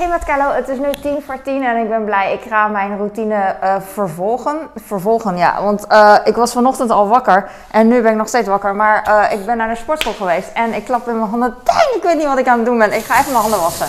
[0.00, 2.32] Hey met Carlo, het is nu tien voor tien en ik ben blij.
[2.32, 4.58] Ik ga mijn routine uh, vervolgen.
[4.86, 5.62] Vervolgen, ja.
[5.62, 8.74] Want uh, ik was vanochtend al wakker en nu ben ik nog steeds wakker.
[8.74, 11.54] Maar uh, ik ben naar de sportschool geweest en ik klap in mijn handen.
[11.64, 12.92] Dang, ik weet niet wat ik aan het doen ben.
[12.92, 13.86] Ik ga even mijn handen wassen.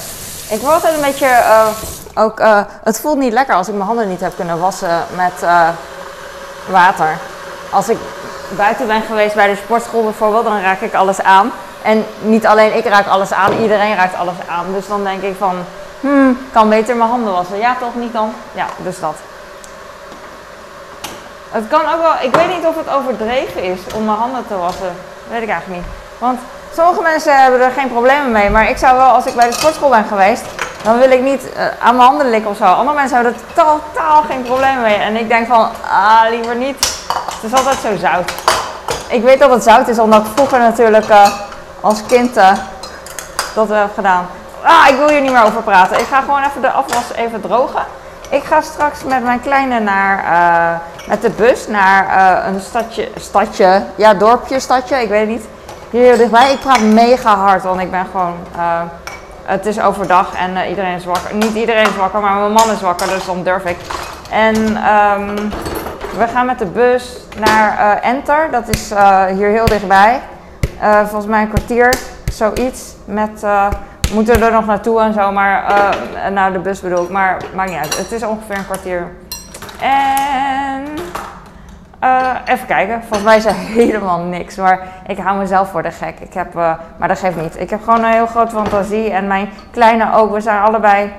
[0.50, 1.42] Ik word altijd een beetje...
[2.16, 2.42] ook,
[2.84, 5.46] het voelt niet lekker als ik mijn handen niet heb kunnen wassen met
[6.70, 7.18] water.
[7.70, 7.98] Als ik
[8.58, 11.52] buiten ben geweest bij de sportschool bijvoorbeeld, dan raak ik alles aan.
[11.84, 14.66] En niet alleen ik raak alles aan, iedereen raakt alles aan.
[14.74, 15.56] Dus dan denk ik van,
[16.02, 17.58] hmm, kan beter mijn handen wassen.
[17.58, 18.34] Ja, toch niet dan?
[18.54, 19.16] Ja, dus dat.
[21.50, 24.58] Het kan ook wel, ik weet niet of het overdreven is om mijn handen te
[24.58, 24.96] wassen.
[25.30, 25.92] Weet ik eigenlijk niet.
[26.18, 26.40] Want
[26.76, 28.50] sommige mensen hebben er geen problemen mee.
[28.50, 30.44] Maar ik zou wel, als ik bij de sportschool ben geweest,
[30.84, 32.64] dan wil ik niet uh, aan mijn handen likken of zo.
[32.64, 34.96] Andere mensen hebben er totaal geen probleem mee.
[34.96, 36.76] En ik denk van, ah, liever niet.
[37.42, 38.32] Het is altijd zo zout.
[39.08, 41.28] Ik weet dat het zout is, omdat ik vroeger natuurlijk uh,
[41.82, 42.52] als kind uh,
[43.56, 44.28] dat heb gedaan.
[44.64, 46.00] Ah, ik wil hier niet meer over praten.
[46.00, 47.82] Ik ga gewoon even de afwas even drogen.
[48.30, 53.10] Ik ga straks met mijn kleine naar, uh, met de bus naar uh, een stadje,
[53.16, 55.46] stadje, ja dorpje, stadje, ik weet niet.
[55.90, 56.52] Hier dichtbij.
[56.52, 58.82] Ik praat mega hard, want ik ben gewoon, uh,
[59.44, 61.36] het is overdag en iedereen is wakker.
[61.36, 63.78] Niet iedereen is wakker, maar mijn man is wakker, dus dan durf ik.
[64.30, 65.52] En um,
[66.18, 68.94] we gaan met de bus naar Enter, dat is
[69.36, 70.22] hier heel dichtbij.
[70.80, 71.94] volgens mij een kwartier,
[72.32, 73.44] zoiets, met
[74.14, 77.10] moeten er nog naartoe en zo, maar uh, naar de bus bedoel ik.
[77.10, 77.98] Maar maakt niet uit.
[77.98, 79.08] Het is ongeveer een kwartier.
[79.82, 80.84] En
[82.04, 83.02] uh, even kijken.
[83.02, 84.56] Volgens mij is er helemaal niks.
[84.56, 86.20] Maar ik hou mezelf voor de gek.
[86.20, 87.60] Ik heb, uh, maar dat geeft niet.
[87.60, 89.12] Ik heb gewoon een heel grote fantasie.
[89.12, 90.34] En mijn kleine ook.
[90.34, 91.12] We zijn allebei,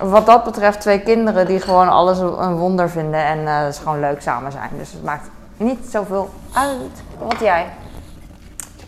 [0.00, 3.24] wat dat betreft, twee kinderen die gewoon alles een wonder vinden.
[3.24, 4.70] En is gewoon leuk samen zijn.
[4.78, 7.02] Dus het maakt niet zoveel uit.
[7.18, 7.66] Wat jij?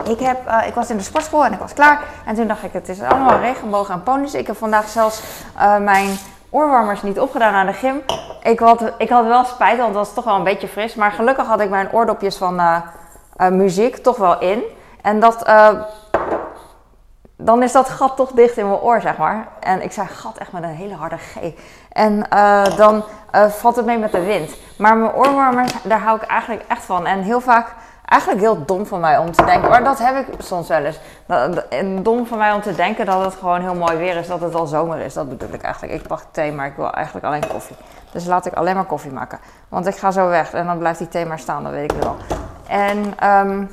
[0.05, 1.99] Ik, heb, uh, ik was in de sportschool en ik was klaar.
[2.25, 4.33] En toen dacht ik, het is allemaal regenbogen en ponies.
[4.33, 5.21] Ik heb vandaag zelfs
[5.55, 6.17] uh, mijn
[6.49, 8.01] oorwarmers niet opgedaan aan de gym.
[8.43, 10.95] Ik had, ik had wel spijt, want het was toch wel een beetje fris.
[10.95, 12.77] Maar gelukkig had ik mijn oordopjes van uh,
[13.49, 14.63] muziek toch wel in.
[15.01, 15.51] En dat,
[17.37, 19.47] dan is dat gat toch dicht in mijn oor, zeg maar.
[19.59, 21.35] En ik zei gat echt met een hele harde G.
[21.91, 22.25] En
[22.77, 23.03] dan
[23.49, 24.51] valt het mee met de wind.
[24.77, 27.05] Maar mijn oorwarmers, daar hou ik eigenlijk echt van.
[27.05, 27.75] En heel vaak
[28.11, 30.99] eigenlijk heel dom van mij om te denken, maar dat heb ik soms wel eens.
[32.03, 34.55] Dom van mij om te denken dat het gewoon heel mooi weer is, dat het
[34.55, 35.13] al zomer is.
[35.13, 35.93] Dat bedoel ik eigenlijk.
[35.93, 37.75] Ik pak thee, maar ik wil eigenlijk alleen koffie.
[38.11, 39.39] Dus laat ik alleen maar koffie maken.
[39.69, 42.01] Want ik ga zo weg en dan blijft die thee maar staan, dat weet ik
[42.01, 42.15] wel.
[42.67, 43.71] En um,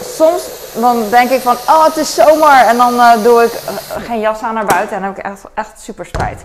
[0.00, 0.48] soms
[0.80, 2.66] dan denk ik van, oh het is zomer.
[2.66, 5.24] En dan uh, doe ik uh, geen jas aan naar buiten en dan heb ik
[5.24, 6.42] echt, echt super spijt.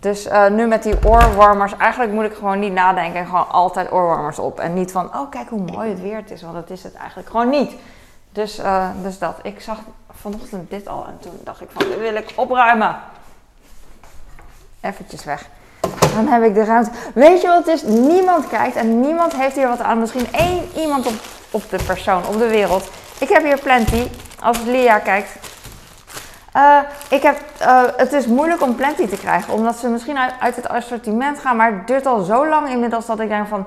[0.00, 3.92] Dus uh, nu met die oorwarmers, eigenlijk moet ik gewoon niet nadenken en gewoon altijd
[3.92, 4.60] oorwarmers op.
[4.60, 6.94] En niet van, oh kijk hoe mooi het weer het is, want dat is het
[6.94, 7.72] eigenlijk gewoon niet.
[8.32, 9.38] Dus, uh, dus dat.
[9.42, 9.78] Ik zag
[10.20, 12.96] vanochtend dit al en toen dacht ik van, dit wil ik opruimen.
[14.80, 15.48] Eventjes weg.
[16.14, 16.90] Dan heb ik de ruimte.
[17.14, 17.82] Weet je wat het is?
[17.82, 19.98] Niemand kijkt en niemand heeft hier wat aan.
[19.98, 21.14] Misschien één iemand op,
[21.50, 22.90] op de persoon, op de wereld.
[23.18, 24.08] Ik heb hier plenty.
[24.42, 25.28] Als Lia kijkt,
[26.56, 26.78] uh,
[27.08, 30.68] ik heb, uh, het is moeilijk om Plenty te krijgen, omdat ze misschien uit, het
[30.68, 33.66] assortiment gaan, maar het duurt al zo lang inmiddels dat ik denk van,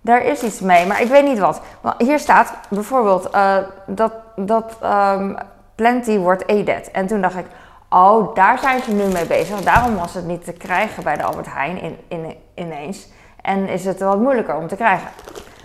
[0.00, 1.60] daar is iets mee, maar ik weet niet wat.
[1.98, 3.56] Hier staat bijvoorbeeld uh,
[3.86, 5.36] dat, dat um,
[5.74, 6.90] Plenty wordt EDET.
[6.90, 7.46] En toen dacht ik,
[7.88, 9.60] oh, daar zijn ze nu mee bezig.
[9.60, 13.08] Daarom was het niet te krijgen bij de Albert Heijn in, in, ineens.
[13.42, 15.08] En is het wat moeilijker om te krijgen.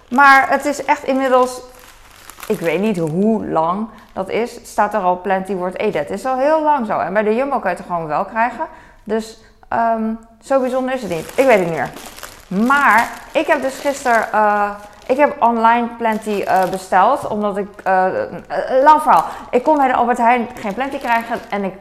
[0.10, 1.62] Maar het is echt inmiddels
[2.50, 6.10] ik weet niet hoe lang dat is, staat er al Plenty wordt Edet.
[6.10, 7.00] Het is al heel lang zo.
[7.00, 8.66] En bij de Jumbo kan je het gewoon wel krijgen.
[9.04, 9.38] Dus
[9.74, 11.30] um, zo bijzonder is het niet.
[11.36, 11.90] Ik weet het niet meer.
[12.68, 14.70] Maar ik heb dus gisteren, uh,
[15.08, 17.28] ik heb online Plenty uh, besteld.
[17.28, 18.06] Omdat ik, uh,
[18.84, 19.26] lang verhaal.
[19.52, 21.74] Ik kon bij de Albert Heijn geen Plenty krijgen en ik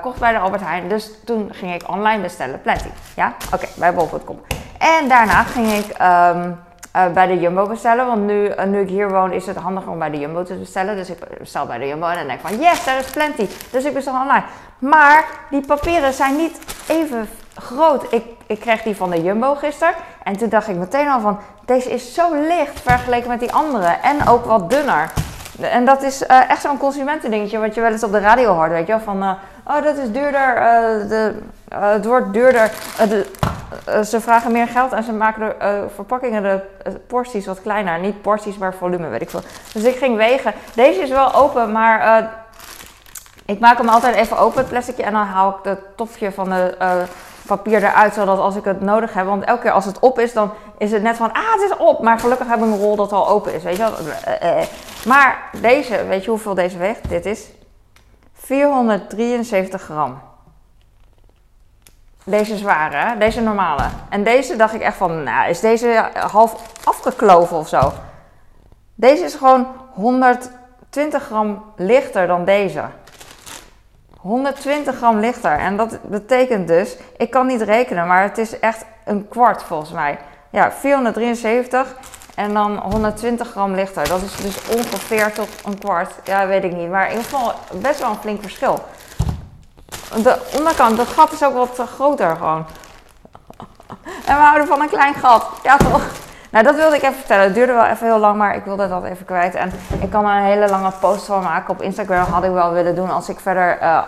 [0.00, 0.88] kocht bij de Albert Heijn.
[0.88, 2.88] Dus toen ging ik online bestellen Plenty.
[3.14, 4.40] Ja, oké, okay, bij bol.com.
[4.78, 5.96] En daarna ging ik...
[6.02, 8.06] Um, uh, bij de Jumbo bestellen.
[8.06, 10.54] Want nu, uh, nu ik hier woon is het handiger om bij de Jumbo te
[10.54, 10.96] bestellen.
[10.96, 13.48] Dus ik bestel bij de Jumbo en dan denk ik van yes, daar is plenty.
[13.70, 14.44] Dus ik bestel online.
[14.78, 16.58] Maar die papieren zijn niet
[16.88, 18.12] even groot.
[18.12, 19.94] Ik, ik kreeg die van de Jumbo gisteren.
[20.22, 23.96] En toen dacht ik meteen al van deze is zo licht vergeleken met die andere.
[24.02, 25.12] En ook wat dunner.
[25.60, 28.70] En dat is echt zo'n consumentendingetje wat je wel eens op de radio hoort.
[28.70, 30.54] Weet je wel, van oh dat is duurder,
[31.08, 31.34] de,
[31.74, 32.70] het wordt duurder.
[33.08, 33.26] De,
[34.04, 38.00] ze vragen meer geld en ze maken de uh, verpakkingen, de uh, porties wat kleiner.
[38.00, 39.40] Niet porties, maar volume, weet ik veel.
[39.72, 40.54] Dus ik ging wegen.
[40.74, 42.30] Deze is wel open, maar
[43.46, 45.02] ik maak hem altijd even open, het plasticje.
[45.02, 46.76] En dan haal ik het topje van de
[47.46, 49.26] papier eruit, zodat als ik het nodig heb.
[49.26, 51.76] Want elke keer als het op is, dan is het net van, ah, het is
[51.76, 52.02] op.
[52.02, 53.92] Maar gelukkig heb ik een rol dat al open is, weet je wel.
[55.06, 57.08] Maar deze, weet je hoeveel deze weegt?
[57.08, 57.50] Dit is
[58.32, 60.31] 473 gram.
[62.24, 63.84] Deze zware, deze normale.
[64.08, 67.92] En deze dacht ik echt van, nou, is deze half afgekloven of zo?
[68.94, 72.82] Deze is gewoon 120 gram lichter dan deze.
[74.20, 75.58] 120 gram lichter.
[75.58, 79.92] En dat betekent dus, ik kan niet rekenen, maar het is echt een kwart volgens
[79.92, 80.18] mij.
[80.50, 81.96] Ja, 473
[82.34, 84.08] en dan 120 gram lichter.
[84.08, 86.12] Dat is dus ongeveer tot een kwart.
[86.24, 86.88] Ja, weet ik niet.
[86.88, 88.84] Maar in ieder geval best wel een flink verschil.
[90.16, 92.64] De onderkant, dat gat is ook wat groter gewoon.
[94.26, 95.46] En we houden van een klein gat.
[95.62, 96.02] Ja, toch?
[96.50, 97.44] Nou, dat wilde ik even vertellen.
[97.44, 99.54] Het duurde wel even heel lang, maar ik wilde dat even kwijt.
[99.54, 101.70] En ik kan er een hele lange post van maken.
[101.70, 103.78] Op Instagram had ik wel willen doen als ik verder...
[103.82, 104.02] Uh,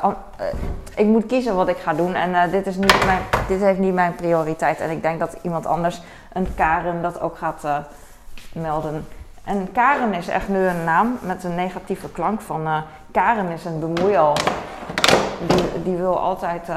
[0.94, 2.14] ik moet kiezen wat ik ga doen.
[2.14, 4.80] En dit, is niet mijn, dit heeft niet mijn prioriteit.
[4.80, 6.02] En ik denk dat iemand anders,
[6.32, 7.64] een Karen, dat ook gaat
[8.52, 9.06] melden.
[9.44, 12.84] En Karen is echt nu een naam met een negatieve klank van...
[13.12, 14.36] Karen is een bemoeial.
[15.82, 16.68] Die, wil altijd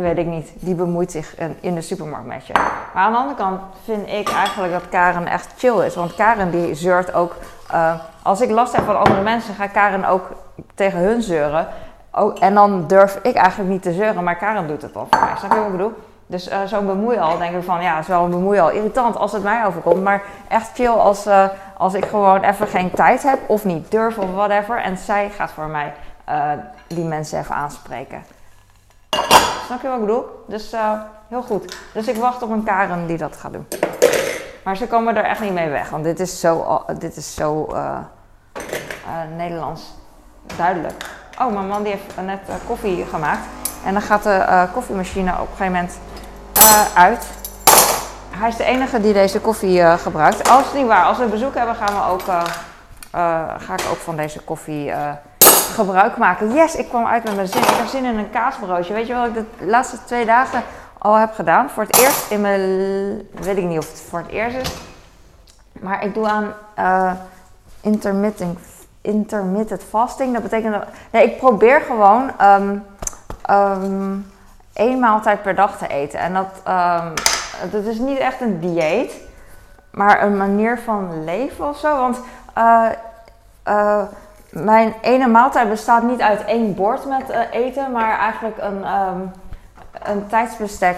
[0.00, 2.52] weet ik niet, die bemoeit zich in de supermarkt met je.
[2.94, 5.94] Maar aan de andere kant vind ik eigenlijk dat Karen echt chill is.
[5.94, 7.34] Want Karen die zeurt ook,
[7.72, 10.30] uh, als ik last heb van andere mensen, ga Karen ook
[10.74, 11.66] tegen hun zeuren.
[12.12, 15.20] Oh, en dan durf ik eigenlijk niet te zeuren, maar Karen doet het wel voor
[15.20, 15.36] mij.
[15.38, 15.92] Snap je wat ik bedoel?
[16.26, 18.70] Dus uh, zo'n bemoeial, denk ik van ja, is wel een bemoeial.
[18.70, 21.28] Irritant als het mij overkomt, maar echt chill als,
[21.76, 24.80] als ik gewoon even geen tijd heb of niet durf of whatever.
[24.80, 25.92] En zij gaat voor mij
[26.86, 28.24] die mensen even aanspreken.
[29.66, 30.44] Snap je wat ik bedoel?
[30.46, 30.92] Dus uh,
[31.28, 31.76] heel goed.
[31.92, 33.66] Dus ik wacht op een Karen die dat gaat doen.
[34.64, 35.90] Maar ze komen er echt niet mee weg.
[35.90, 37.98] Want dit is zo, dit is zo uh,
[39.36, 39.82] Nederlands
[40.56, 41.04] duidelijk.
[41.40, 43.46] Oh, mijn man die heeft net koffie gemaakt.
[43.84, 45.98] En dan gaat de koffiemachine op een gegeven moment
[46.94, 47.26] uit.
[48.30, 50.48] Hij is de enige die deze koffie gebruikt.
[50.48, 51.04] Is niet waar.
[51.04, 52.22] Als we bezoek hebben, gaan we ook,
[53.60, 54.92] ga ik ook van deze koffie
[55.76, 56.52] gebruik maken.
[56.52, 57.62] Yes, ik kwam uit met mijn zin.
[57.62, 58.94] Ik heb zin in een kaasbroodje.
[58.94, 60.62] Weet je wat ik de laatste twee dagen
[60.98, 61.70] al heb gedaan?
[61.70, 62.60] Voor het eerst in mijn...
[63.30, 64.74] Weet ik niet of het voor het eerst is.
[65.72, 67.12] Maar ik doe aan uh,
[67.80, 68.58] intermittent,
[69.00, 70.32] intermittent fasting.
[70.32, 70.86] Dat betekent dat...
[71.10, 72.84] Nee, ik probeer gewoon um,
[73.50, 74.32] um,
[74.72, 76.18] één maaltijd per dag te eten.
[76.18, 77.12] En dat, um,
[77.70, 79.12] dat is niet echt een dieet.
[79.90, 81.96] Maar een manier van leven of zo.
[81.96, 82.20] Want...
[82.58, 82.86] Uh,
[83.68, 84.02] uh,
[84.64, 89.32] mijn ene maaltijd bestaat niet uit één bord met uh, eten, maar eigenlijk een, um,
[90.02, 90.96] een tijdsbestek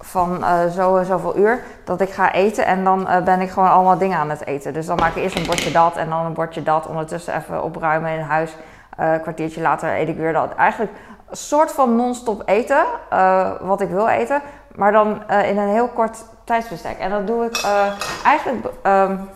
[0.00, 3.50] van uh, zo en zoveel uur dat ik ga eten en dan uh, ben ik
[3.50, 4.74] gewoon allemaal dingen aan het eten.
[4.74, 6.86] Dus dan maak ik eerst een bordje dat en dan een bordje dat.
[6.86, 8.56] Ondertussen even opruimen in huis.
[8.96, 10.54] een kwartiertje later eet ik weer dat.
[10.54, 10.92] Eigenlijk
[11.30, 12.84] een soort van non-stop eten,
[13.60, 14.42] wat ik wil eten,
[14.74, 16.98] maar dan in een heel kort tijdsbestek.
[16.98, 17.64] En dat doe ik
[18.24, 19.28] eigenlijk um,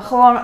[0.00, 0.38] gewoon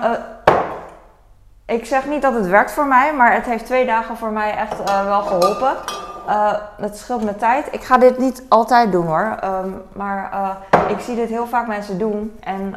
[1.71, 4.55] ik zeg niet dat het werkt voor mij, maar het heeft twee dagen voor mij
[4.55, 5.75] echt uh, wel geholpen.
[6.27, 7.67] Uh, het scheelt me tijd.
[7.71, 9.37] Ik ga dit niet altijd doen hoor.
[9.43, 12.37] Um, maar uh, ik zie dit heel vaak mensen doen.
[12.39, 12.73] En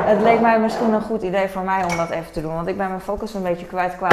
[0.00, 2.54] het leek mij misschien een goed idee voor mij om dat even te doen.
[2.54, 4.08] Want ik ben mijn focus een beetje kwijt qua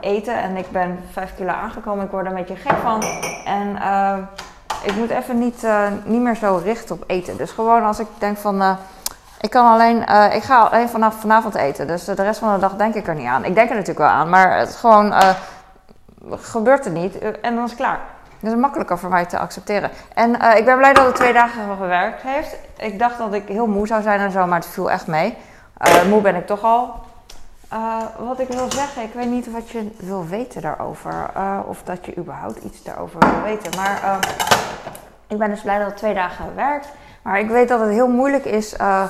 [0.00, 0.34] eten.
[0.34, 2.04] En ik ben vijf kilo aangekomen.
[2.04, 3.02] Ik word er een beetje gek van.
[3.44, 3.78] En
[4.82, 5.66] ik moet even niet,
[6.04, 7.36] niet meer zo richten op eten.
[7.36, 8.76] Dus gewoon als ik denk van
[9.40, 11.86] ik kan alleen, uh, ik ga alleen vanaf vanavond eten.
[11.86, 13.44] Dus de rest van de dag denk ik er niet aan.
[13.44, 15.30] Ik denk er natuurlijk wel aan, maar het gewoon uh,
[16.30, 17.18] gebeurt er niet.
[17.18, 18.00] Eh, en dan is het klaar.
[18.40, 19.90] Dat is makkelijker voor mij te accepteren.
[20.14, 22.56] En ik ben blij dat het twee dagen gewerkt heeft.
[22.76, 25.36] Ik dacht dat ik heel moe zou zijn en zo, maar het viel echt mee.
[26.08, 26.94] moe ben ik toch al.
[28.18, 31.30] wat ik wil zeggen, ik weet niet wat je wil weten daarover.
[31.66, 33.76] of dat je überhaupt iets daarover wil weten.
[33.76, 34.18] Maar
[35.26, 36.88] ik ben dus blij dat het twee dagen werkt.
[37.24, 38.74] Maar ik weet dat het heel moeilijk is.
[38.80, 39.04] Uh,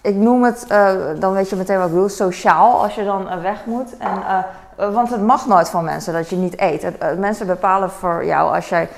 [0.00, 3.26] ik noem het, uh, dan weet je meteen wat ik bedoel, sociaal als je dan
[3.26, 3.96] uh, weg moet.
[4.76, 7.18] Want het mag nooit van mensen dat je niet eet.
[7.18, 8.88] Mensen bepalen voor jou als jij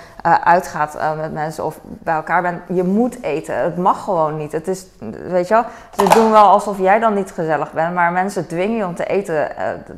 [0.45, 3.57] uitgaat met mensen of bij elkaar bent, je moet eten.
[3.57, 4.53] Het mag gewoon niet.
[4.53, 4.87] Het is,
[5.29, 5.65] weet je
[5.97, 9.05] ze doen wel alsof jij dan niet gezellig bent, maar mensen dwingen je om te
[9.05, 9.49] eten.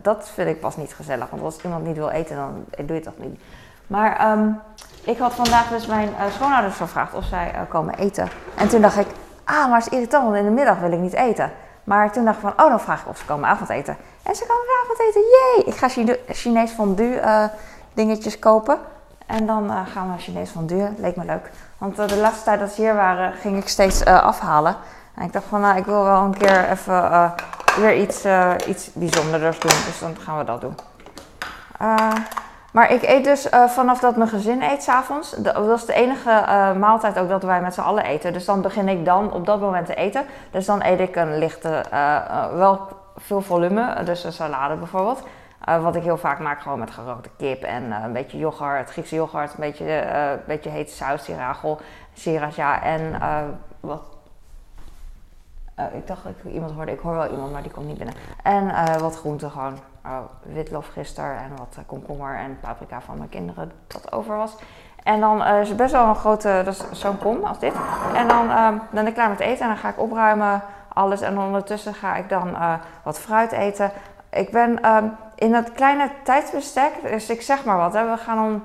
[0.02, 1.30] dat vind ik pas niet gezellig.
[1.30, 3.40] Want als iemand niet wil eten, dan doe je het toch niet.
[3.86, 4.60] Maar um,
[5.08, 8.28] ik had vandaag dus mijn uh, schoonouders gevraagd of zij uh, komen eten.
[8.54, 9.06] En toen dacht ik,
[9.44, 11.52] ah, maar het is irritant, want in de middag wil ik niet eten.
[11.84, 13.96] Maar toen dacht ik van, oh, dan vraag ik of ze komen avondeten.
[14.22, 15.64] En ze komen avondeten, jee!
[15.64, 17.44] Ik ga Chine Chinees fondue uh,
[17.92, 18.78] dingetjes kopen.
[19.26, 20.88] En dan gaan we Chinees fondue.
[20.96, 21.50] Leek me leuk.
[21.78, 24.76] Want de laatste tijd dat ze hier waren, ging ik steeds afhalen.
[25.14, 27.34] En ik dacht van, nou, ik wil wel een keer even
[27.76, 28.24] weer iets,
[28.66, 29.70] iets bijzonders doen.
[29.86, 30.74] Dus dan gaan we dat doen.
[32.72, 35.30] Maar ik eet dus uh, vanaf dat mijn gezin eet s'avonds.
[35.30, 38.32] Dat is de enige uh, maaltijd ook dat wij met z'n allen eten.
[38.32, 40.24] Dus dan begin ik dan op dat moment te eten.
[40.50, 44.02] Dus dan eet ik een lichte, uh, wel veel volume.
[44.04, 45.22] Dus een salade bijvoorbeeld.
[45.64, 49.14] Eh, wat ik heel vaak maak, gewoon met gerookte kip en een beetje yoghurt, Griekse
[49.14, 51.80] yoghurt, een beetje, een beetje hete saus, sirachel,
[52.14, 53.20] sriracha en
[53.80, 54.02] wat
[55.92, 56.92] ik dacht ik iemand hoorde.
[56.92, 58.14] Ik hoor wel iemand, maar die komt niet binnen.
[58.42, 59.78] En wat groenten gewoon.
[60.06, 64.56] Uh, witlofgister en wat komkommer en paprika van mijn kinderen dat over was.
[65.02, 67.72] En dan uh, is het best wel een grote, dat is zo'n kom als dit.
[68.14, 70.62] En dan uh, ben ik klaar met eten en dan ga ik opruimen
[70.92, 71.20] alles.
[71.20, 73.90] En ondertussen ga ik dan uh, wat fruit eten.
[74.30, 78.44] Ik ben um, in dat kleine tijdsbestek, dus ik zeg maar wat, hè, we gaan
[78.44, 78.62] om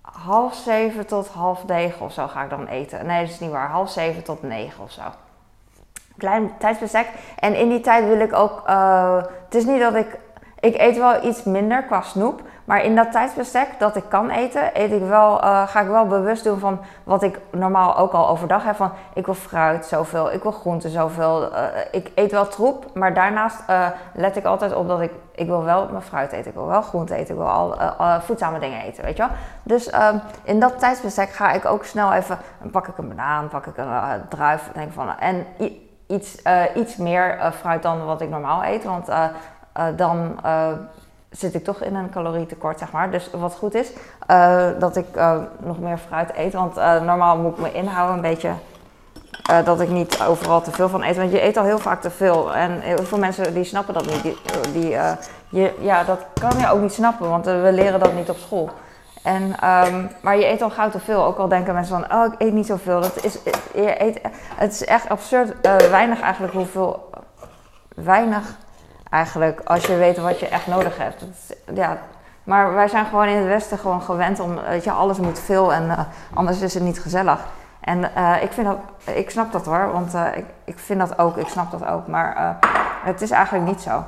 [0.00, 3.06] half zeven tot half negen of zo ga ik dan eten.
[3.06, 3.68] Nee, dat is niet waar.
[3.68, 5.02] Half zeven tot negen of zo.
[6.16, 7.08] Klein tijdsbestek.
[7.38, 8.62] En in die tijd wil ik ook.
[9.44, 10.18] Het is niet dat ik.
[10.60, 12.42] Ik eet wel iets minder qua snoep.
[12.64, 16.06] Maar in dat tijdsbestek dat ik kan eten, eet ik wel, uh, ga ik wel
[16.06, 18.76] bewust doen van wat ik normaal ook al overdag heb.
[18.76, 21.52] Van ik wil fruit zoveel, ik wil groenten zoveel.
[21.52, 21.58] Uh,
[21.90, 25.64] ik eet wel troep, maar daarnaast uh, let ik altijd op dat ik, ik wil
[25.64, 26.50] wel mijn fruit eten.
[26.50, 27.76] Ik wil wel groente eten, ik wil al
[28.20, 29.32] voedzame dingen eten, weet je wel.
[29.62, 32.38] Dus um, in dat tijdsbestek ga ik ook snel even,
[32.70, 33.88] pak ik een banaan, pak ik een
[34.28, 34.70] druif.
[34.74, 35.46] Denk van, en
[36.06, 36.42] iets,
[36.74, 39.08] iets meer fruit dan wat ik normaal eet, want
[39.96, 40.38] dan
[41.30, 43.10] zit ik toch in een calorietekort, zeg maar.
[43.10, 43.92] Dus wat goed is,
[44.30, 45.06] uh, dat ik
[45.58, 46.52] nog meer fruit eet.
[46.52, 48.50] Want normaal moet ik me inhouden een beetje.
[49.64, 51.16] dat ik niet overal te veel van eet.
[51.16, 52.54] Want je eet al heel vaak te veel.
[52.54, 54.36] En heel veel mensen die snappen dat niet.
[54.72, 54.96] Die,
[55.48, 58.70] je, ja, dat kan je ook niet snappen, want we leren dat niet op school.
[59.22, 61.24] En, um, maar je eet al gauw te veel.
[61.24, 63.00] Ook al denken mensen van, oh, ik eet niet zoveel.
[63.00, 63.38] Dat is,
[63.74, 64.20] je eet,
[64.54, 65.52] het is echt absurd
[65.90, 67.10] weinig eigenlijk hoeveel...
[67.94, 68.56] Weinig
[69.10, 71.24] eigenlijk als je weet wat je echt nodig hebt.
[71.74, 71.98] ja,
[72.46, 75.72] maar wij zijn gewoon in het Westen gewoon gewend om, weet je, alles moet veel
[75.72, 75.98] en uh,
[76.34, 77.40] anders is het niet gezellig.
[77.80, 78.78] En uh, ik, vind dat,
[79.16, 82.06] ik snap dat hoor, want uh, ik, ik vind dat ook, ik snap dat ook,
[82.06, 82.56] maar
[83.04, 84.04] het is eigenlijk niet zo.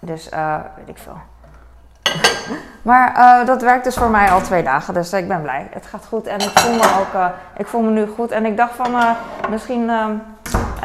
[0.00, 0.28] Dus
[0.76, 1.16] weet ik veel.
[2.82, 5.68] maar dat werkt dus voor mij al twee dagen, dus ik ben blij.
[5.70, 8.30] Het gaat goed en ik voel me ook, ik voel me nu goed.
[8.30, 9.16] En ik dacht van,
[9.50, 9.90] misschien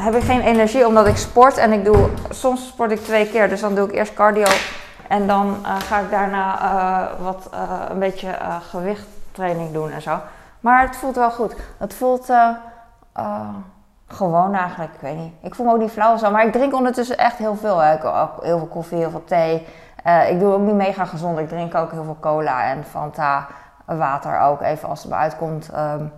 [0.03, 3.50] heb ik geen energie omdat ik sport en ik doe, soms sport ik twee keer.
[3.50, 4.48] Dus dan doe ik eerst cardio
[5.07, 8.38] en dan uh, ga ik daarna uh, wat, uh, een beetje
[8.69, 10.19] gewichttraining doen en zo.
[10.60, 11.55] Maar het voelt wel goed.
[11.77, 12.31] Het voelt
[14.07, 15.33] gewoon eigenlijk, ik weet niet.
[15.41, 17.79] Ik voel me ook niet flauw zo, maar ik drink ondertussen echt heel veel.
[17.79, 17.93] Hè.
[17.93, 19.67] Ik ook heel veel koffie, heel veel thee.
[20.29, 21.39] ik doe ook niet mega gezond.
[21.39, 23.48] Ik drink ook heel veel cola en Fanta,
[23.86, 25.69] water ook, even als het me uitkomt.
[25.77, 26.12] Um,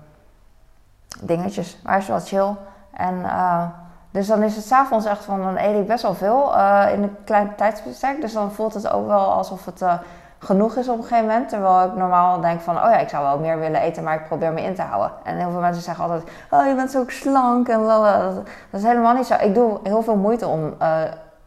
[1.21, 2.55] dingetjes, maar is wel chill.
[2.97, 3.63] En uh,
[4.11, 7.03] dus dan is het s'avonds echt van, dan eet ik best wel veel uh, in
[7.03, 8.21] een klein tijdsbestek.
[8.21, 9.93] Dus dan voelt het ook wel alsof het uh,
[10.39, 11.49] genoeg is op een gegeven moment.
[11.49, 14.27] Terwijl ik normaal denk van, oh ja, ik zou wel meer willen eten, maar ik
[14.27, 15.11] probeer me in te houden.
[15.23, 18.01] En heel veel mensen zeggen altijd, oh je bent zo slank en wel.
[18.01, 19.35] Dat is helemaal niet zo.
[19.39, 20.73] Ik doe heel veel moeite om,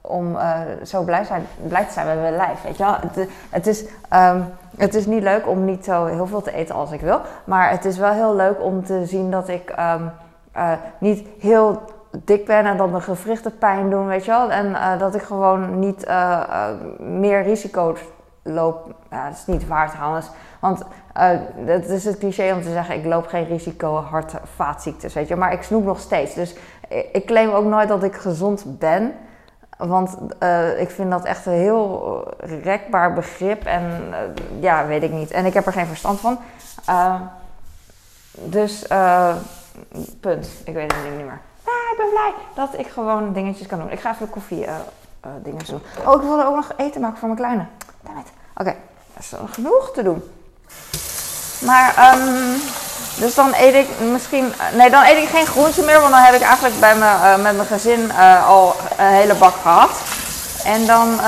[0.00, 0.36] om
[0.84, 2.94] zo blij, te zijn met mijn lijf, weet je wel.
[2.94, 3.84] Het, het is...
[4.14, 7.20] Um, het is niet leuk om niet zo heel veel te eten als ik wil.
[7.44, 9.74] Maar het is wel heel leuk om te zien dat ik...
[9.78, 10.12] Um,
[10.58, 14.50] uh, niet heel dik ben en dat mijn gewrichten pijn doen, weet je wel.
[14.50, 17.96] En uh, dat ik gewoon niet uh, meer risico
[18.42, 18.94] loop.
[19.10, 20.30] Ja, is niet waar trouwens.
[20.60, 20.82] Want
[21.64, 25.36] het is het cliché om te zeggen, ik loop geen risico hart vaatziektes, weet je.
[25.36, 26.34] Maar ik snoep nog steeds.
[26.34, 26.54] Dus
[27.12, 29.12] ik claim ook nooit dat ik gezond ben.
[29.78, 30.18] Want
[30.78, 32.24] ik vind dat echt een heel
[32.62, 33.64] rekbaar begrip.
[33.64, 34.14] En
[34.60, 35.30] ja, weet ik niet.
[35.30, 36.38] En ik heb er geen verstand van.
[38.32, 38.86] dus
[40.20, 40.48] Punt.
[40.64, 41.40] Ik weet het niet meer.
[41.64, 43.90] Ah, ik ben blij dat ik gewoon dingetjes kan doen.
[43.90, 44.72] Ik ga even koffie uh,
[45.26, 45.82] uh, dingen doen.
[46.06, 47.66] Oh, ik wilde ook nog eten maken voor mijn kleine.
[48.00, 48.76] Damn Oké, okay.
[49.14, 50.22] dat is genoeg te doen.
[51.60, 52.60] Maar, um,
[53.18, 54.52] dus dan eet ik misschien...
[54.74, 56.00] Nee, dan eet ik geen groenten meer.
[56.00, 58.12] Want dan heb ik eigenlijk bij me, met mijn gezin
[58.46, 59.90] al een hele bak gehad.
[60.64, 61.20] En dan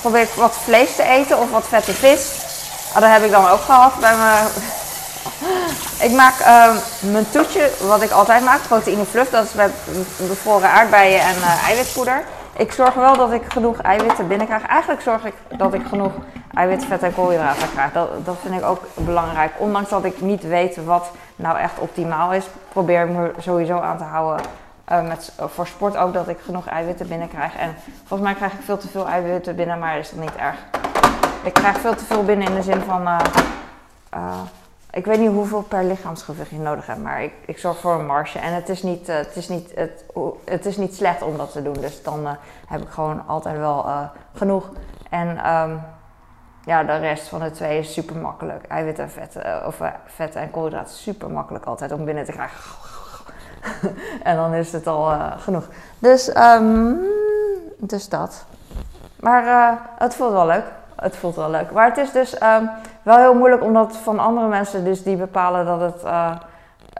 [0.00, 2.48] probeer ik wat vlees te eten of wat vette vis.
[2.94, 4.46] Oh, dat heb ik dan ook gehad bij mijn
[6.00, 6.76] ik maak uh,
[7.10, 9.30] mijn toetje, wat ik altijd maak, proteïne fluff.
[9.30, 9.72] Dat is met
[10.16, 12.22] bevroren aardbeien en uh, eiwitpoeder.
[12.56, 14.66] Ik zorg wel dat ik genoeg eiwitten binnenkrijg.
[14.66, 16.12] Eigenlijk zorg ik dat ik genoeg
[16.54, 17.92] eiwit, vet en koolhydraten krijg.
[17.92, 19.52] Dat, vind ik ook belangrijk.
[19.58, 23.98] Ondanks dat ik niet weet wat nou echt optimaal is, probeer ik me sowieso aan
[23.98, 24.46] te houden.
[24.92, 27.56] Uh, met, voor sport ook dat ik genoeg eiwitten binnenkrijg.
[27.56, 30.56] En volgens mij krijg ik veel te veel eiwitten binnen, maar is dat niet erg.
[31.42, 33.02] Ik krijg veel te veel binnen in de zin van...
[33.02, 34.40] Uh,
[34.92, 38.06] ik weet niet hoeveel per lichaamsgewicht je nodig hebt, maar ik, ik zorg voor een
[38.06, 38.38] marge.
[38.38, 40.04] En het is, niet, uh, het, is niet, het,
[40.44, 41.72] het is niet slecht om dat te doen.
[41.80, 42.30] Dus dan uh,
[42.66, 44.00] heb ik gewoon altijd wel uh,
[44.34, 44.70] genoeg.
[45.10, 45.82] En um,
[46.64, 48.66] ja, de rest van de twee is super makkelijk.
[48.66, 52.60] Eiwit en vet, of vet en koolhydraten super makkelijk altijd om binnen te krijgen.
[54.22, 55.68] en dan is het al genoeg.
[55.98, 57.00] Dus, um,
[57.78, 58.44] dus dat.
[59.20, 60.64] Maar het voelt wel leuk.
[61.00, 61.70] Het voelt wel leuk.
[61.70, 62.70] Maar het is dus um,
[63.02, 66.04] wel heel moeilijk omdat van andere mensen dus die bepalen dat het...
[66.04, 66.30] Uh,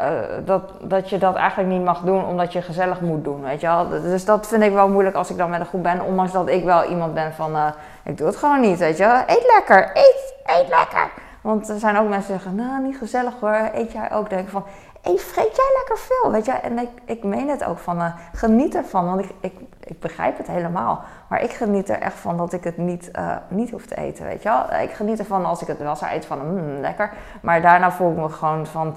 [0.01, 0.07] uh,
[0.45, 3.67] dat, dat je dat eigenlijk niet mag doen omdat je gezellig moet doen, weet je
[3.67, 3.89] wel.
[3.89, 6.05] Dus dat vind ik wel moeilijk als ik dan met een groep ben.
[6.05, 7.67] Ondanks dat ik wel iemand ben van, uh,
[8.05, 9.23] ik doe het gewoon niet, weet je.
[9.27, 11.11] Eet lekker, eet, eet lekker.
[11.41, 14.31] Want er zijn ook mensen die zeggen, nou niet gezellig hoor, eet jij ook.
[14.31, 14.65] Denk van,
[15.03, 16.53] hey, vreet jij lekker veel, weet je.
[16.53, 19.55] En ik, ik meen het ook van, geniet ervan, want ik, ik,
[19.91, 21.03] ik begrijp het helemaal.
[21.29, 24.25] Maar ik geniet er echt van dat ik het niet, uh, niet hoef te eten,
[24.25, 24.81] weet je wel.
[24.81, 27.13] Ik geniet ervan als ik het wel zou eten van, mm, lekker.
[27.43, 28.95] Maar daarna voel ik me gewoon van...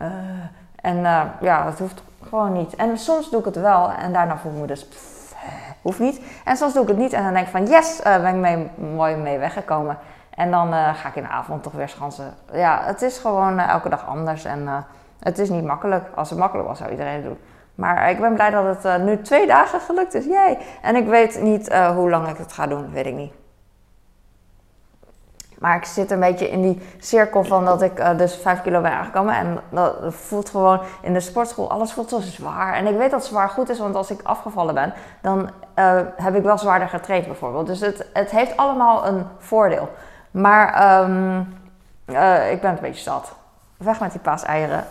[0.00, 0.06] Uh,
[0.76, 2.76] en uh, ja, dat hoeft gewoon niet.
[2.76, 4.88] En soms doe ik het wel en daarna voel ik me dus...
[5.82, 6.20] Hoeft niet.
[6.44, 7.66] En soms doe ik het niet en dan denk ik van...
[7.66, 9.98] Yes, ben ik mooi mee weggekomen.
[10.34, 12.34] En dan ga ik in de avond toch weer schansen.
[12.52, 14.44] Ja, het is gewoon elke dag anders.
[14.44, 14.86] En
[15.20, 16.04] het is niet makkelijk.
[16.14, 17.38] Als het makkelijk was, zou iedereen het doen.
[17.74, 20.24] Maar ik ben blij dat het nu twee dagen gelukt is.
[20.24, 20.58] Jee.
[20.82, 22.92] En ik weet niet hoe lang ik het ga doen.
[22.92, 23.32] Weet ik niet.
[25.62, 28.80] Maar ik zit een beetje in die cirkel van dat ik uh, dus 5 kilo
[28.80, 29.34] ben aangekomen.
[29.34, 32.74] En dat voelt gewoon in de sportschool, alles voelt zo zwaar.
[32.74, 35.50] En ik weet dat zwaar goed is, want als ik afgevallen ben, dan
[36.16, 37.66] heb ik wel zwaarder getraind bijvoorbeeld.
[37.66, 39.88] Dus het, het heeft allemaal een voordeel.
[40.30, 41.04] Maar
[42.06, 43.32] uh, ik ben een beetje zat.
[43.76, 44.84] Weg met die paaseieren.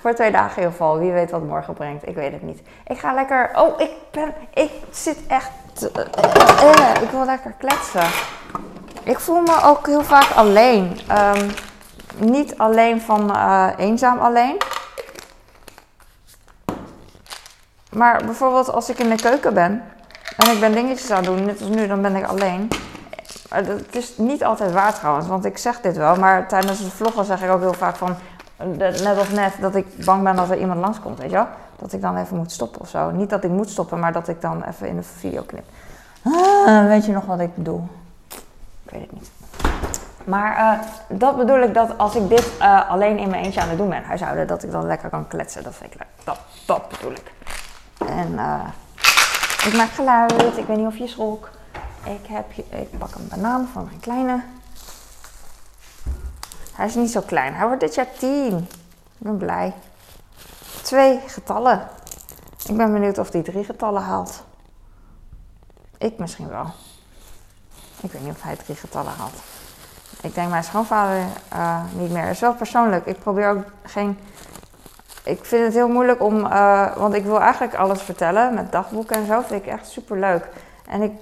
[0.00, 0.98] Voor twee dagen in ieder geval.
[0.98, 2.08] Wie weet wat morgen brengt.
[2.08, 2.60] Ik weet het niet.
[2.86, 3.50] Ik ga lekker...
[3.54, 4.34] Oh, ik ben...
[4.54, 5.50] Ik zit echt...
[7.02, 8.06] ik wil lekker kletsen.
[9.02, 11.00] Ik voel me ook heel vaak alleen.
[11.36, 11.50] Um,
[12.16, 14.56] niet alleen van uh, eenzaam alleen.
[17.92, 19.84] Maar bijvoorbeeld als ik in de keuken ben
[20.36, 22.68] en ik ben dingetjes aan het doen, net als nu, dan ben ik alleen.
[23.48, 27.24] Het is niet altijd waar trouwens, want ik zeg dit wel, maar tijdens het vloggen
[27.24, 28.16] zeg ik ook heel vaak van,
[28.64, 31.46] net of net, dat ik bang ben dat er iemand langskomt, weet je wel?
[31.76, 33.10] Dat ik dan even moet stoppen of zo.
[33.10, 35.64] Niet dat ik moet stoppen, maar dat ik dan even in de video knip.
[36.22, 37.88] Ah, weet je nog wat ik bedoel?
[38.82, 39.30] Ik weet het niet.
[40.24, 43.68] Maar uh, dat bedoel ik dat als ik dit uh, alleen in mijn eentje aan
[43.68, 45.62] het doen ben, huishouden, dat ik dan lekker kan kletsen.
[45.62, 46.24] Dat vind ik leuk.
[46.24, 47.32] Dat, dat bedoel ik.
[48.08, 48.60] En uh,
[49.66, 50.56] ik maak geluid.
[50.56, 51.50] Ik weet niet of je schrok.
[52.04, 54.40] Ik, heb, ik pak een banaan van mijn kleine.
[56.80, 57.54] Hij is niet zo klein.
[57.54, 58.58] Hij wordt dit jaar 10.
[58.58, 58.66] Ik
[59.18, 59.74] ben blij.
[60.82, 61.88] Twee getallen.
[62.66, 64.44] Ik ben benieuwd of hij drie getallen haalt.
[65.98, 66.66] Ik misschien wel.
[68.00, 69.32] Ik weet niet of hij drie getallen had.
[70.20, 72.22] Ik denk mijn schoonvader uh, niet meer.
[72.22, 73.06] Het is wel persoonlijk.
[73.06, 74.18] Ik probeer ook geen.
[75.24, 76.44] Ik vind het heel moeilijk om.
[76.44, 79.40] Uh, want ik wil eigenlijk alles vertellen met dagboeken en zo.
[79.40, 80.48] Vind ik echt super leuk.
[80.86, 81.12] En ik.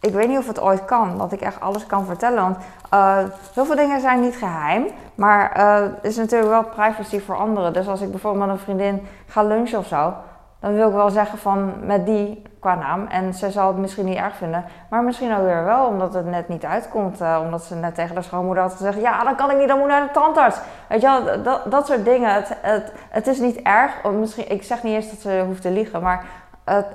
[0.00, 2.42] Ik weet niet of het ooit kan, dat ik echt alles kan vertellen.
[2.42, 2.56] Want
[2.94, 3.18] uh,
[3.54, 4.86] heel veel dingen zijn niet geheim.
[5.14, 7.72] Maar er is natuurlijk wel privacy voor anderen.
[7.72, 10.14] Dus als ik bijvoorbeeld met een vriendin ga lunchen of zo
[10.60, 13.06] dan wil ik wel zeggen van met die qua naam.
[13.06, 16.26] En ze zal het misschien niet erg vinden, maar misschien ook weer wel, omdat het
[16.26, 17.20] net niet uitkomt.
[17.20, 19.78] Uh, omdat ze net tegen de schoonmoeder had gezegd: Ja, dan kan ik niet, dan
[19.78, 20.58] moet naar de tandarts.
[20.88, 22.34] Weet je wel, dat, dat soort dingen.
[22.34, 24.02] Het, het, het is niet erg.
[24.12, 26.24] Misschien, ik zeg niet eens dat ze hoeft te liegen, maar
[26.64, 26.86] het,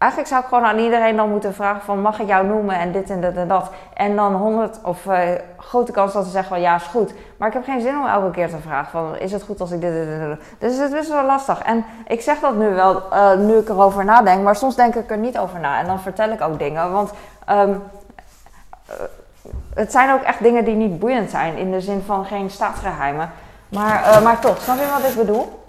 [0.00, 2.92] Eigenlijk zou ik gewoon aan iedereen dan moeten vragen van mag ik jou noemen en
[2.92, 3.70] dit en dat en dat.
[3.94, 5.18] En dan 100 of uh,
[5.56, 7.12] grote kans dat ze zeggen van ja is goed.
[7.36, 9.70] Maar ik heb geen zin om elke keer te vragen van is het goed als
[9.70, 10.38] ik dit en dit doe.
[10.58, 11.62] Dus het is wel lastig.
[11.62, 14.42] En ik zeg dat nu wel, uh, nu ik erover nadenk.
[14.42, 15.78] Maar soms denk ik er niet over na.
[15.78, 16.92] En dan vertel ik ook dingen.
[16.92, 17.10] Want
[17.50, 17.82] um,
[19.74, 21.56] het zijn ook echt dingen die niet boeiend zijn.
[21.56, 23.30] In de zin van geen staatsgeheimen.
[23.68, 25.64] Maar, maar toch, snap je wat ik bedoel?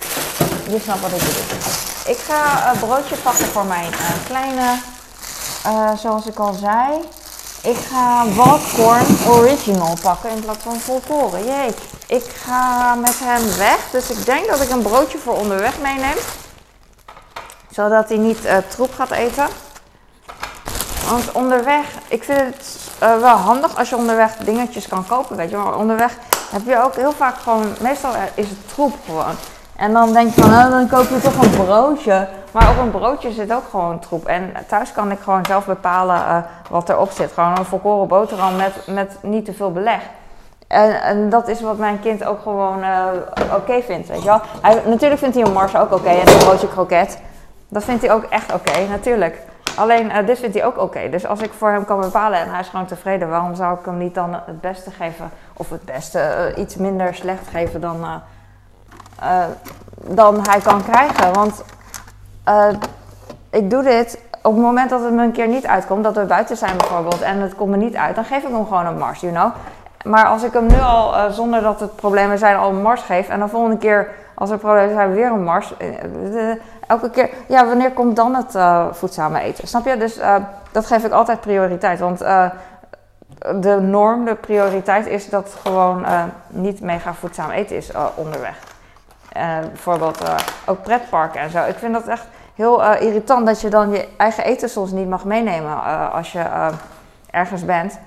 [0.67, 1.80] Je snapt wat ik bedoel.
[2.05, 4.79] Ik ga een broodje pakken voor mijn uh, kleine.
[5.65, 7.01] Uh, zoals ik al zei.
[7.61, 11.45] Ik ga Walkorn Original pakken in plaats van volkoren.
[11.45, 11.75] Jee.
[12.07, 13.77] Ik ga met hem weg.
[13.91, 16.17] Dus ik denk dat ik een broodje voor onderweg meeneem.
[17.71, 19.47] Zodat hij niet troep gaat eten.
[21.09, 25.57] Want onderweg, ik vind het wel handig als je onderweg dingetjes kan kopen, weet je.
[25.57, 26.13] Maar onderweg
[26.51, 29.35] heb je ook heel vaak gewoon, meestal is het troep gewoon.
[29.81, 32.27] En dan denk je van, nou, dan koop je toch een broodje.
[32.51, 34.25] Maar op een broodje zit ook gewoon troep.
[34.25, 36.37] En thuis kan ik gewoon zelf bepalen uh,
[36.69, 37.31] wat erop zit.
[37.31, 40.01] Gewoon een volkoren boterham met, met niet te veel beleg.
[40.67, 43.05] En, en, dat is wat mijn kind ook gewoon uh,
[43.55, 44.41] oké vindt, weet je wel.
[44.61, 47.19] Hij, natuurlijk vindt hij een mars ook oké en een broodje kroket.
[47.67, 49.41] Dat vindt hij ook echt oké, natuurlijk.
[49.75, 51.09] Alleen uh, dit vindt hij ook oké.
[51.09, 53.85] Dus als ik voor hem kan bepalen en hij is gewoon tevreden, waarom zou ik
[53.85, 55.29] hem niet dan het beste geven?
[55.53, 58.21] Of het beste, iets minder slecht geven dan
[59.23, 59.43] uh,
[60.15, 61.33] dan hij kan krijgen.
[61.33, 61.63] Want
[62.47, 62.67] uh,
[63.49, 66.25] ik doe dit op het moment dat het me een keer niet uitkomt, dat we
[66.25, 68.97] buiten zijn bijvoorbeeld en het komt me niet uit, dan geef ik hem gewoon een
[68.97, 69.51] mars, you know.
[70.03, 73.01] Maar als ik hem nu al, uh, zonder dat het problemen zijn, al een mars
[73.01, 75.73] geef en dan volgende keer als er problemen zijn weer een mars.
[76.87, 78.57] elke keer, ja, wanneer komt dan het
[78.97, 79.67] voedzame eten?
[79.67, 79.97] Snap je?
[79.97, 80.19] Dus
[80.71, 81.99] dat geef ik altijd prioriteit.
[81.99, 82.17] Want
[83.55, 86.05] de norm, de prioriteit is dat gewoon
[86.47, 88.70] niet mega voedzaam eten is onderweg.
[89.69, 90.21] Bijvoorbeeld
[90.65, 91.63] ook pretparken en zo.
[91.63, 95.25] Ik vind dat echt heel irritant dat je dan je eigen eten soms niet mag
[95.25, 96.43] meenemen als je
[97.31, 97.99] ergens bent.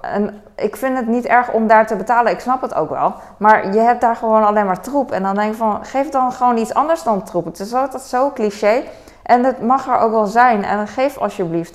[0.00, 3.14] En ik vind het niet erg om daar te betalen, ik snap het ook wel.
[3.36, 5.12] Maar je hebt daar gewoon alleen maar troep.
[5.12, 7.44] En dan denk ik van, geef dan gewoon iets anders dan troep.
[7.44, 8.82] Het is altijd zo cliché.
[9.22, 10.64] En het mag er ook wel zijn.
[10.64, 11.74] En geef alsjeblieft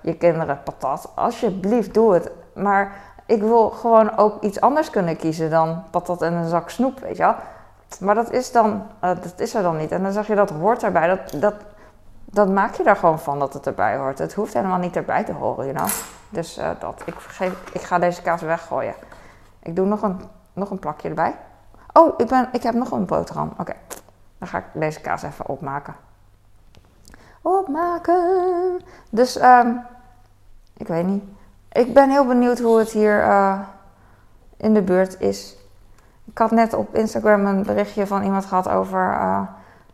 [0.00, 1.10] je kinderen patat.
[1.14, 2.30] Alsjeblieft, doe het.
[2.54, 2.92] Maar
[3.26, 7.16] ik wil gewoon ook iets anders kunnen kiezen dan patat en een zak snoep, weet
[7.16, 7.34] je wel.
[8.00, 9.92] Maar dat is, dan, uh, dat is er dan niet.
[9.92, 11.06] En dan zeg je dat hoort erbij.
[11.06, 11.54] Dat, dat,
[12.24, 14.18] dat maak je er gewoon van dat het erbij hoort.
[14.18, 15.88] Het hoeft helemaal niet erbij te horen, you.
[16.28, 17.02] Dus uh, dat.
[17.04, 18.94] Ik, vergeef, ik ga deze kaas weggooien.
[19.62, 20.20] Ik doe nog een,
[20.52, 21.34] nog een plakje erbij.
[21.92, 23.52] Oh, ik, ben, ik heb nog een boterham.
[23.58, 23.74] Oké,
[24.38, 25.94] dan ga ik deze kaas even opmaken.
[27.42, 28.80] Opmaken.
[29.10, 29.80] Dus, um,
[30.76, 31.24] ik weet niet.
[31.72, 33.60] Ik ben heel benieuwd hoe het hier uh,
[34.56, 35.57] in de buurt is.
[36.30, 38.98] Ik had net op Instagram een berichtje van iemand gehad over...
[38.98, 39.40] Uh,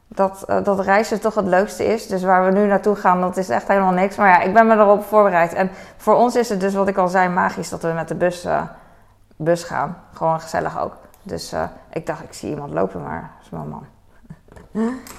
[0.08, 2.06] dat, uh, dat reizen toch het leukste is.
[2.06, 4.16] Dus waar we nu naartoe gaan, dat is echt helemaal niks.
[4.16, 5.52] Maar ja, ik ben me erop voorbereid.
[5.52, 8.14] En voor ons is het dus, wat ik al zei, magisch dat we met de
[8.14, 8.62] bus, uh,
[9.36, 9.96] bus gaan.
[10.12, 10.96] Gewoon gezellig ook.
[11.22, 11.54] Dus
[11.92, 13.86] ik dacht, ik zie iemand lopen, maar dat is mijn man.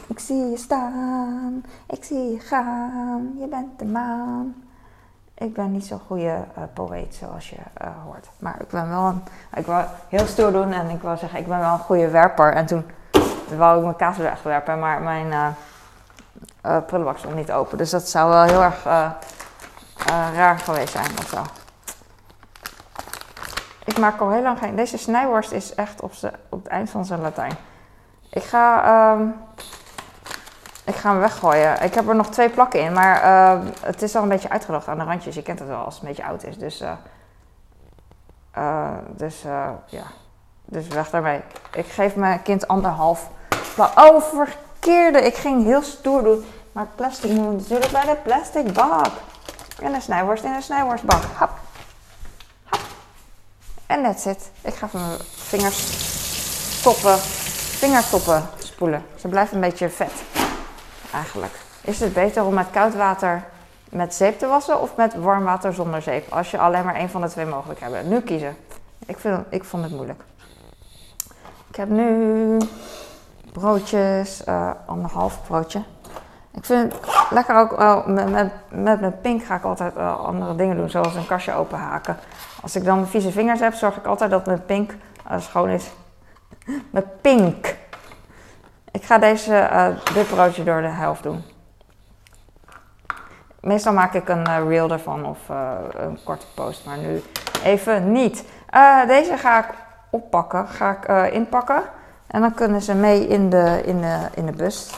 [0.08, 4.65] ik zie je staan, ik zie je gaan, je bent de maan.
[5.38, 6.44] Ik ben niet zo'n goede
[6.74, 7.56] poëet zoals je
[8.04, 8.28] hoort.
[8.40, 9.24] Maar ik ben wel een,
[9.56, 12.54] ik wil heel stoer doen en ik wil zeggen, ik ben wel een goede werper.
[12.54, 12.86] En toen
[13.58, 15.48] wou ik mijn kaas wegwerpen, maar mijn uh,
[16.66, 17.78] uh, prullenbak stond niet open.
[17.78, 19.10] Dus dat zou wel heel erg uh,
[20.36, 21.42] raar geweest zijn of zo.
[23.86, 24.76] Ik maak al heel lang geen...
[24.76, 26.12] Deze snijworst is echt op,
[26.50, 27.54] op het eind van zijn Latijn.
[28.30, 29.36] Ik ga, um,
[30.86, 31.82] ik ga hem weggooien.
[31.82, 34.88] Ik heb er nog twee plakken in, maar uh, het is al een beetje uitgedroogd
[34.88, 35.36] aan de randjes.
[35.36, 36.58] Je kent het wel als het een beetje oud is.
[36.58, 36.92] Dus, uh,
[39.08, 39.42] dus
[39.86, 40.04] ja,
[40.66, 41.42] dus weg daarmee.
[41.74, 43.30] Ik geef mijn kind anderhalf
[43.78, 45.22] Oh, verkeerde.
[45.22, 46.46] Ik ging heel stoer doen.
[46.72, 49.12] Maar plastic moet natuurlijk bij de plastic bak.
[49.82, 51.24] En een snijworst in een snijworstbak.
[51.24, 51.50] Hap.
[52.64, 52.80] Hap.
[53.86, 54.52] En that's it.
[54.62, 55.78] Ik ga van mijn vingers
[56.80, 57.18] stoppen.
[57.78, 59.06] Vingertoppen spoelen.
[59.16, 60.45] Ze blijven een beetje vet.
[61.16, 61.54] Eigenlijk.
[61.82, 63.44] Is het beter om met koud water
[63.90, 66.32] met zeep te wassen of met warm water zonder zeep?
[66.32, 68.06] Als je alleen maar één van de twee mogelijk hebt.
[68.06, 68.56] Nu kiezen.
[69.06, 70.24] Ik, vind, ik vond het moeilijk.
[71.70, 72.58] Ik heb nu
[73.52, 75.84] broodjes, uh, anderhalf broodje.
[76.54, 80.20] Ik vind het lekker ook, uh, met, met, met mijn pink ga ik altijd uh,
[80.20, 82.18] andere dingen doen, zoals een kastje openhaken.
[82.62, 84.96] Als ik dan vieze vingers heb, zorg ik altijd dat mijn pink
[85.38, 85.92] schoon is.
[86.92, 87.76] Met pink.
[88.96, 89.70] Ik ga deze,
[90.14, 91.44] dit broodje door de helft doen.
[93.60, 95.40] Meestal maak ik een reel ervan of
[95.94, 97.24] een korte post, maar nu
[97.64, 98.46] even niet.
[99.08, 99.74] deze ga ik
[100.10, 101.84] oppakken, ga ik inpakken.
[102.28, 104.94] En dan kunnen ze mee in de, in de, in de bus.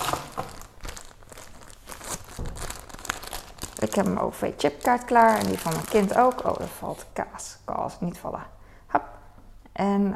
[3.79, 6.45] Ik heb mijn OV-chipkaart klaar en die van mijn kind ook.
[6.45, 7.57] Oh, er valt kaas.
[7.65, 8.43] Kan als niet vallen.
[8.87, 9.03] Hop.
[9.71, 10.13] En,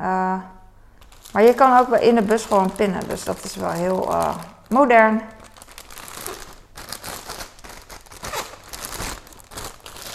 [1.34, 4.36] maar je kan ook in de bus gewoon pinnen, dus dat is wel heel uh,
[4.70, 5.22] modern.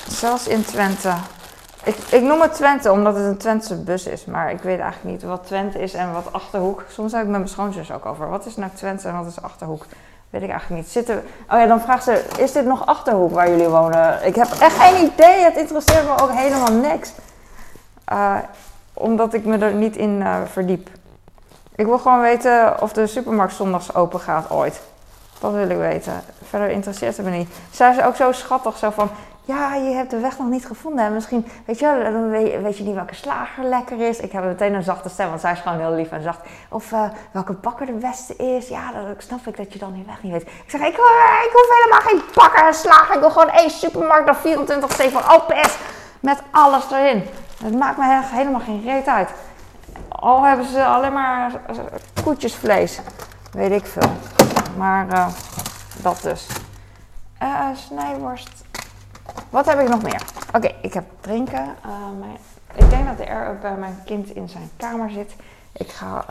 [0.08, 1.14] Zelfs in Twente
[1.86, 5.12] ik, ik noem het Twente omdat het een Twentse bus is, maar ik weet eigenlijk
[5.14, 6.84] niet wat Twente is en wat Achterhoek.
[6.88, 8.28] Soms heb ik met mijn schoonzus ook over.
[8.28, 9.86] Wat is nou Twente en wat is Achterhoek?
[10.30, 10.92] Weet ik eigenlijk niet.
[10.92, 11.16] Zitten...
[11.50, 14.26] Oh ja, dan vraagt ze, is dit nog Achterhoek waar jullie wonen?
[14.26, 15.44] Ik heb echt geen idee.
[15.44, 17.12] Het interesseert me ook helemaal niks.
[18.12, 18.36] Uh,
[18.92, 20.88] omdat ik me er niet in uh, verdiep.
[21.76, 24.80] Ik wil gewoon weten of de supermarkt zondags open gaat ooit.
[25.38, 26.22] Dat wil ik weten.
[26.48, 27.48] Verder interesseert het me niet.
[27.70, 29.10] Zij is ook zo schattig, zo van
[29.46, 31.04] ja, je hebt de weg nog niet gevonden.
[31.04, 34.18] En misschien, weet je, weet je niet welke slager lekker is.
[34.18, 36.40] Ik heb meteen een zachte stem, want zij is gewoon heel lief en zacht.
[36.68, 38.68] Of uh, welke bakker de beste is.
[38.68, 40.42] Ja, dan snap ik dat je dan die weg niet weet.
[40.42, 43.14] Ik zeg, ik, uh, ik hoef helemaal geen bakker en slager.
[43.14, 45.76] Ik wil gewoon één supermarkt of 24-7 open is.
[46.20, 47.22] Met alles erin.
[47.64, 49.30] Het maakt me helemaal geen reet uit.
[50.20, 51.76] Al hebben ze alleen maar eh,
[52.22, 53.00] koetjesvlees.
[53.52, 54.10] Weet ik veel.
[54.76, 55.28] Maar uh,
[56.02, 56.46] dat dus.
[57.42, 58.64] Uh, snijworst
[59.50, 60.22] wat heb ik nog meer?
[60.52, 61.74] Oké, ik heb drinken.
[62.74, 65.34] Ik denk dat de air bij mijn kind in zijn kamer zit.
[65.72, 66.24] Ik ga,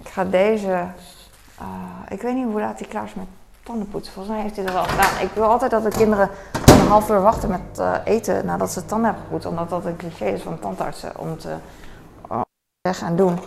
[0.00, 0.86] ik ga deze.
[2.08, 3.26] Ik weet niet hoe laat hij klaar is met
[3.62, 4.12] tandenpoetsen.
[4.12, 5.20] Volgens mij heeft hij dat al gedaan.
[5.20, 6.30] Ik wil altijd dat de kinderen
[6.66, 9.46] een half uur wachten met eten nadat ze tanden hebben gepoetst.
[9.48, 11.54] Omdat dat een cliché is van tandartsen om te
[12.84, 13.38] en doen.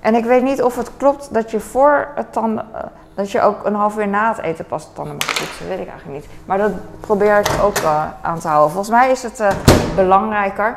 [0.00, 2.80] En ik weet niet of het klopt dat je voor het tanden, uh,
[3.14, 5.68] dat je ook een half uur na het eten pas de tanden mag poetsen.
[5.68, 6.30] weet ik eigenlijk niet.
[6.44, 8.70] Maar dat probeer ik ook uh, aan te houden.
[8.70, 9.50] Volgens mij is het uh,
[9.94, 10.76] belangrijker.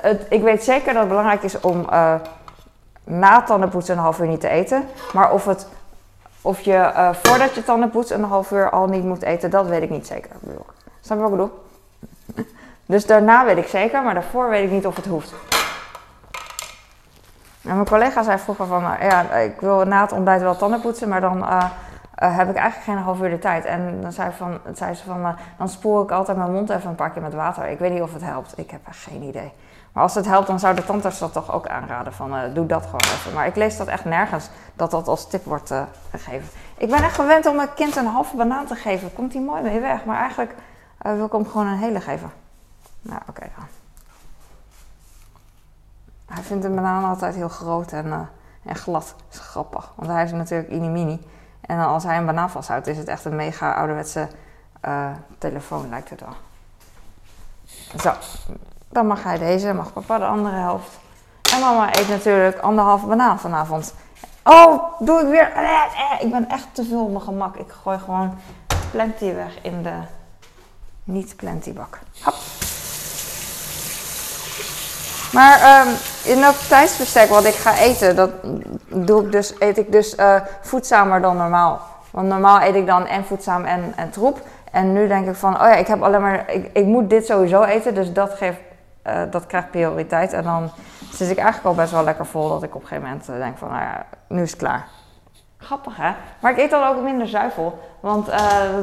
[0.00, 1.86] Het, ik weet zeker dat het belangrijk is om
[3.04, 4.84] na tandenpoetsen een half uur niet te eten.
[5.12, 5.68] Maar of, het,
[6.42, 9.82] of je voordat je tanden poetst een half uur al niet moet eten, dat weet
[9.82, 10.30] ik niet zeker.
[11.00, 11.64] Snap je wat ik bedoel?
[12.86, 15.32] Dus daarna weet ik zeker, maar daarvoor weet ik niet of het hoeft.
[17.62, 21.08] Mijn collega zei vroeger van, nou ja, ik wil na het ontbijt wel tanden poetsen,
[21.08, 21.64] maar dan uh,
[22.22, 23.64] uh, heb ik eigenlijk geen half uur de tijd.
[23.64, 26.90] En dan zei, van, zei ze van, uh, dan spoel ik altijd mijn mond even
[26.90, 27.68] een paar keer met water.
[27.68, 29.52] Ik weet niet of het helpt, ik heb echt geen idee.
[29.92, 32.84] Maar als het helpt, dan zou de tandarts dat toch ook aanraden van, doe dat
[32.84, 33.32] gewoon even.
[33.32, 35.74] Maar ik lees dat echt nergens, dat dat als tip wordt
[36.10, 36.48] gegeven.
[36.76, 39.62] Ik ben echt gewend om mijn kind een halve banaan te geven, komt hij mooi
[39.62, 40.04] mee weg.
[40.04, 40.54] Maar eigenlijk
[40.98, 42.30] wil ik hem gewoon een hele geven.
[43.02, 43.81] Nou, oké dan.
[46.34, 48.20] Hij vindt een banaan altijd heel groot en, uh,
[48.64, 49.14] en glad.
[49.16, 51.26] Dat is grappig, want hij is natuurlijk mini.
[51.60, 54.28] En als hij een banaan vasthoudt, is het echt een mega ouderwetse
[54.84, 56.34] uh, telefoon, lijkt het wel.
[58.00, 58.12] Zo,
[58.88, 60.98] dan mag hij deze, mag papa de andere helft.
[61.54, 63.94] En mama eet natuurlijk anderhalve banaan vanavond.
[64.44, 65.52] Oh, doe ik weer.
[66.20, 67.56] Ik ben echt te veel op mijn gemak.
[67.56, 68.38] Ik gooi gewoon
[68.90, 69.94] plenty weg in de
[71.04, 71.98] niet-plenty bak.
[72.22, 72.34] Hop.
[75.32, 78.30] Maar um, in dat tijdsbestek wat ik ga eten, dat
[78.86, 81.80] doe ik dus, eet ik dus uh, voedzamer dan normaal.
[82.10, 84.40] Want normaal eet ik dan en voedzaam en, en troep.
[84.70, 87.26] En nu denk ik van, oh ja, ik heb alleen maar, ik, ik moet dit
[87.26, 88.58] sowieso eten, dus dat, geeft,
[89.06, 90.32] uh, dat krijgt prioriteit.
[90.32, 90.70] En dan
[91.12, 93.36] zit ik eigenlijk al best wel lekker vol dat ik op een gegeven moment uh,
[93.36, 94.86] denk van, nou ja, nu is het klaar.
[95.62, 96.12] Grappig hè?
[96.40, 97.78] Maar ik eet dan ook minder zuivel.
[98.00, 98.78] Want uh,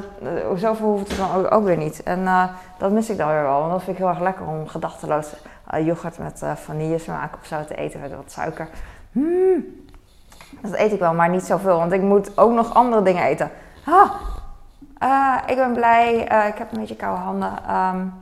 [0.55, 2.03] zoveel hoeft het dan ook, ook weer niet.
[2.03, 2.43] En uh,
[2.77, 3.59] dat mis ik dan weer wel.
[3.59, 5.33] Want dat vind ik heel erg lekker om gedachteloos
[5.83, 8.69] yoghurt met vanillesmaak of zo te eten met wat suiker.
[9.11, 9.65] Mm.
[10.61, 11.77] Dat eet ik wel, maar niet zoveel.
[11.77, 13.51] Want ik moet ook nog andere dingen eten.
[14.97, 16.13] Ah, ik ben blij.
[16.47, 17.75] ik heb een beetje koude handen.
[17.75, 18.13] Um,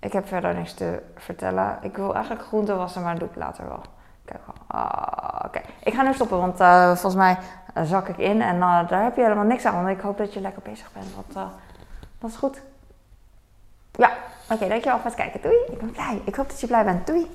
[0.00, 1.78] ik heb verder niks te vertellen.
[1.80, 3.82] Ik wil eigenlijk groenten wassen, maar dat doe ik later wel.
[4.26, 4.40] Kijk.
[4.74, 6.56] Uh, Oké, ik ga nu stoppen, want
[6.98, 7.38] volgens mij
[7.84, 8.42] zak ik in.
[8.42, 9.84] En daar heb je helemaal niks aan.
[9.84, 11.14] Want ik hoop dat je lekker bezig bent.
[11.14, 11.50] Want
[12.18, 12.62] dat is goed.
[13.92, 14.10] Ja,
[14.44, 15.40] oké, okay, dankjewel voor het kijken.
[15.40, 15.56] Doei.
[15.70, 16.20] Ik ben blij.
[16.24, 17.06] Ik hoop dat je blij bent.
[17.06, 17.30] Doei.